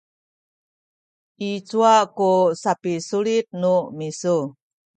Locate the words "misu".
3.97-4.37